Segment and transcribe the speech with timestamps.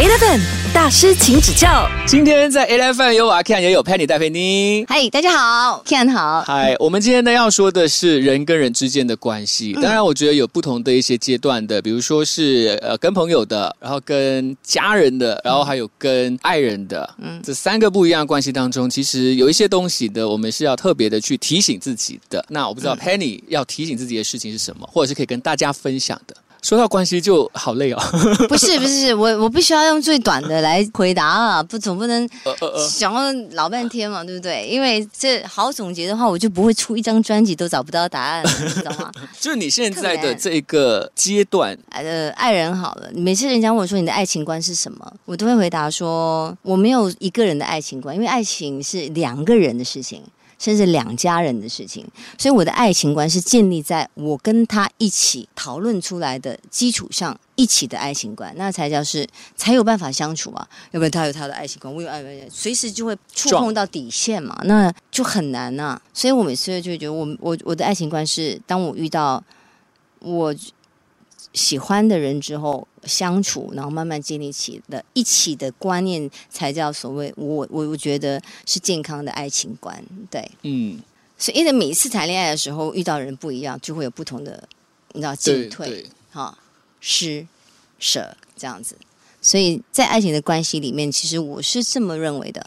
[0.00, 0.40] Eleven
[0.72, 1.86] 大师，请指教。
[2.06, 4.82] 今天在 Eleven 有瓦 Ken 也有 Penny 戴佩妮。
[4.88, 6.40] 嗨，大家好，Ken 好。
[6.40, 9.74] 嗨，我们今天呢要说的是人跟人之间的关系。
[9.74, 17.14] 当然，我觉得有不同的一些阶段的，比如说是呃跟朋友的，然后跟家人的，然后还有跟爱人的。
[17.18, 22.42] 嗯，这三个不一样的关系当中，其实有一些东西的，我们是要特别的去提醒自己的。
[22.48, 26.34] 那我不知道 Penny 要提醒自己的事情是什么，或者是可以跟大家分享的。
[26.62, 27.98] 说到关系就好累哦。
[28.48, 32.28] 不是不是，我我必须要用最短的来回答啊，不总不能
[32.88, 34.66] 想要老半天嘛，对不对？
[34.66, 39.10] 因为这好总结的话，我就不会出一张专辑都找不到答案，知道吗？
[39.40, 50.22] 就是你现在的这个阶段，呃，爱人好了，每次人家问我说你的爱情观是什么，我都会回答说我没有一个人的爱情观，因为爱情是两个人的事情。
[50.60, 52.06] 甚至两家人的事情，
[52.38, 60.68] 所以我的爱情观是建立在我跟他一起讨论出来的基础上，一起的爱情观，那才叫是才有办法相处啊。
[60.90, 66.00] 要不然他有他的爱情观，我有爱观，随时就会触碰到底线嘛，那就很难呐。
[66.12, 69.42] 所以我每次就会觉得，我我我的爱情观是，当我遇到
[70.18, 70.54] 我。
[71.52, 80.02] 喜欢的人之后相处，然后慢慢建立起的一起的观念，才叫所谓我我我觉得是健康的爱情观。
[80.30, 81.00] 对，嗯，
[81.36, 84.62] 所以因为每一次谈恋爱的时候遇到人不一样，就会有不同的
[85.12, 86.56] 你知道进退哈
[87.00, 87.46] 施
[87.98, 88.96] 舍这样子。
[89.42, 92.64] 所以在爱情的关系里面，其实我是这么认为的。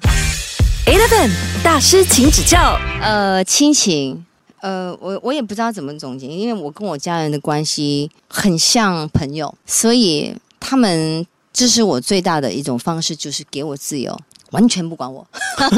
[0.85, 1.29] Eleven
[1.63, 2.77] 大师，请指教。
[3.01, 4.25] 呃，亲情。
[4.63, 14.17] 呃，我我也不知道怎么总结，因为我跟我家人的关系很像朋友，所以他们这是我最大的一种方式，就是给我自由，
[14.51, 15.27] 完全不管我。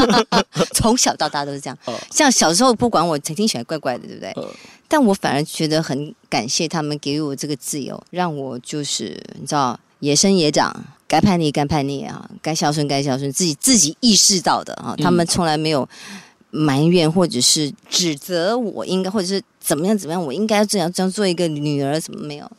[0.75, 1.75] 从小到大都是这样，
[2.11, 4.31] 像小时候不管我，曾经喜欢怪怪的，对不对？
[4.87, 10.71] 但我反而觉得很感谢他们给予我这个自由，让我就是你知道，野生野长，
[11.07, 15.89] 该叛逆该叛逆啊，该孝顺该孝顺，自己自己意识到的啊，他们从来没有。
[16.55, 22.49] 埋怨或者是指责我应该，或者是怎么样怎么样，我应该这样这样做一个女儿，怎么没有？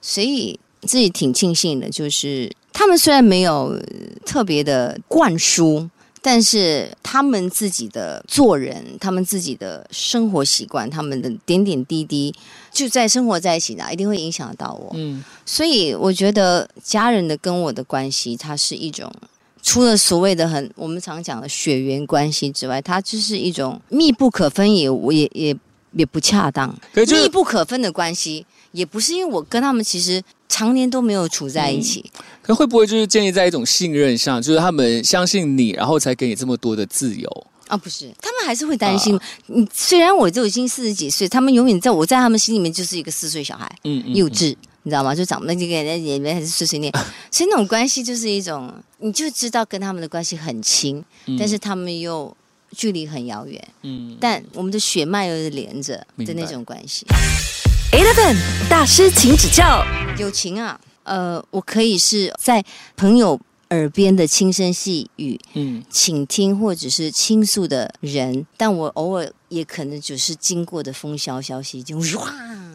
[0.00, 3.76] 所以自己挺庆幸的，就是他们虽然没有
[4.24, 5.90] 特别的灌输，
[6.22, 12.32] 但是他们自己的做人，他们自己的生活习惯，他们的点点滴滴，
[12.72, 14.92] 就在生活在一起的，一定会影响到我。
[14.94, 19.12] 嗯，所以我觉得家人的跟我的关系，它是一种。
[19.70, 25.56] 除了所谓的很我们常讲的血缘关系之外，它就是一种密不可分，也我也也
[25.92, 26.76] 也不恰当。
[26.92, 32.04] 密不可分的关系，也不是因为我跟他们其实常年都没有处在一起。
[32.42, 37.76] 可会不会就是建立在一种信任上，就是他们相信你，然后才给你这么多的自由啊？
[37.76, 39.16] 不是，他们还是会担心。
[39.46, 44.56] 你虽然我就已经四十几岁，他们永远在我在他们心里面就是一个四岁小孩，嗯，幼稚。
[44.82, 45.14] 你知道吗？
[45.14, 46.90] 就长那就给人也没还是碎碎念，
[47.30, 51.04] 所以那种关系就是一种，你就知道跟他们的关系很亲，
[51.38, 52.34] 但是他们又
[52.72, 57.04] 距离很遥远，嗯，但我们的血脉又是连着的那种关系。
[57.92, 58.36] Eleven
[58.68, 59.84] 大师，请指教。
[60.18, 62.64] 友情啊，呃，我可以是在
[62.96, 63.38] 朋友
[63.70, 72.32] 耳边的轻声细语，嗯，倾听或者是倾诉的人，但我偶尔也可能只是经过的风萧萧息，就哇。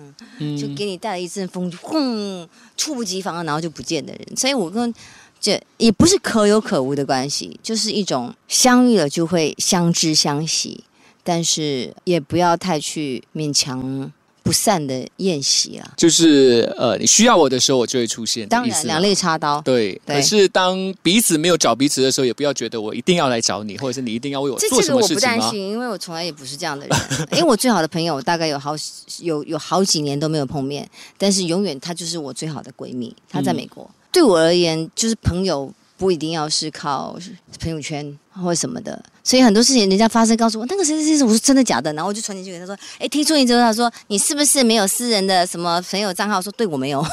[0.58, 4.38] 就给你带来一阵风，就轰，猝不及防，然后就不见的人。
[4.38, 4.94] 所以我跟
[5.40, 10.84] 这也不是可有可无的关系，就是一种相遇了就会相知相惜，
[11.24, 14.12] 但是也不要太去勉强。
[14.46, 18.48] 不散的宴席啊，就是呃，你需要我的时候，我就会出现。
[18.48, 19.60] 当然，两肋插刀。
[19.62, 27.00] 对，可是当彼此没有找彼此的时候，也不要觉得我一定要来找你，或者是你一定要为我做什么事情这个我不担心，因为我从来也不是这样的人。
[27.32, 28.76] 因为我最好的朋友大概有好
[29.22, 33.16] 有有好几年都没有碰面，但是永远她就是我最好的闺蜜。
[33.28, 35.74] 她在美国，对我而言就是朋友。
[35.98, 37.18] 不一定要是靠
[37.60, 46.42] 朋友圈或什么的，所以很多事情人家发生告诉我那个谁谁谁，我说真的假的，然后我就传进去给他说，哎，听说你之后他说你是不是没有私人的什么朋友账号？
[46.42, 47.06] 说对我没有，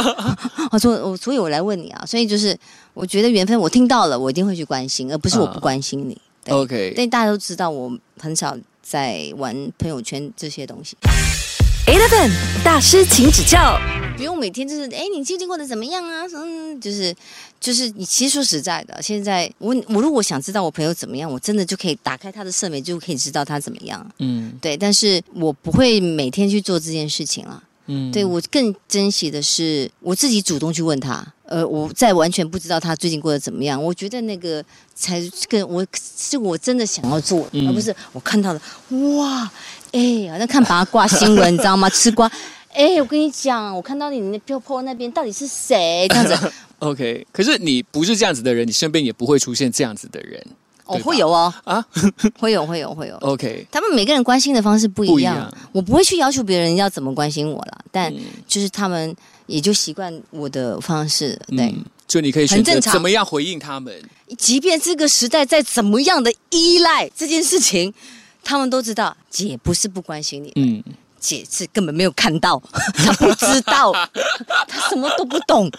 [0.70, 2.56] 我说我所以我来问你啊，所以就是
[2.92, 6.20] 我觉得缘分我听到了，我一定会去关心，而不是我不关心你。
[6.50, 10.96] OK，但大家都知道我很少在玩朋友圈这些东西。
[11.86, 12.30] Eleven
[12.62, 13.78] 大师，请指教。
[14.18, 16.24] 不用每天就是，哎，你最近过得怎么样啊？
[16.34, 17.14] 嗯，就是，
[17.60, 24.04] 就是你其实说实在的，现在我我如果想知道我朋友怎么样，我真的就可以打开他的社媒，就可以知道他怎么样。
[24.18, 27.62] 嗯，对，但是我不会每天去做这件事情了。
[27.86, 31.24] 嗯，对我更珍惜的是我自己主动去问他。
[31.44, 34.62] 呃，我在完全不知道他最近过得怎么样，我觉得那个
[34.96, 38.60] 才更我是我真的想要做，而不是我看到了
[39.16, 39.50] 哇，
[39.92, 41.88] 哎，好像看八卦新闻，你知道吗？
[41.88, 42.28] 吃瓜。
[42.72, 46.06] 哎，我跟你讲，我看到你那漂泊那边到底是谁？
[46.08, 50.44] 这样子， OK，可是你不是这样子的人，你身边也不会出现这样子的人
[50.84, 51.84] 哦，会有哦，啊。
[52.38, 53.16] 会有，会有，会有。
[53.16, 59.14] OK，他们每个人关心的方式不一样，不一样我不会去要求别人要怎么关心我了，但嗯就是他们
[59.46, 61.66] 也就习惯我的方式，对。
[61.66, 63.94] 嗯，就你可以选择很正常怎么样回应他们。
[64.36, 67.92] 即便这个时代再怎么样的依赖这件事情，
[68.44, 70.82] 他们都知道，姐不是不关心你，嗯，
[71.20, 72.60] 姐是根本没有看到，
[72.94, 73.92] 她不知道，
[74.66, 75.70] 她什么都不懂。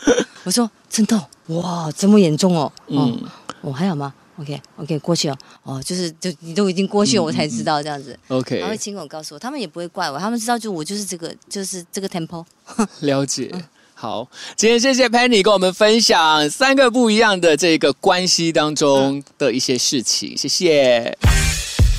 [0.44, 3.24] 我说真的哦，哇，这么严重哦，哦，嗯
[3.62, 8.18] 我、还好吗？OK OK，过去了，哦，就是就你都已经过去了，我才知道这样子。
[8.28, 12.46] 他会 OK，亲口告诉我，他们也不会怪我，他们知道就我就是这个，就是这个 temple。
[13.02, 13.52] 了解。
[13.94, 14.26] 好，
[14.56, 21.18] 今天谢谢 Penny 跟我们分享三个不一样的这个关系当中的一些事情，谢谢。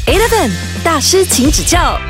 [0.07, 0.51] Eleven
[0.83, 2.01] 大师，请指教